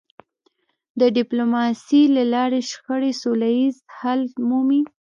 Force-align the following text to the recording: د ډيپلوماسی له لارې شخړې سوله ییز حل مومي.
د 0.99 1.01
ډيپلوماسی 1.17 2.01
له 2.15 2.23
لارې 2.33 2.59
شخړې 2.69 3.11
سوله 3.21 3.47
ییز 3.57 3.75
حل 3.97 4.21
مومي. 4.49 4.81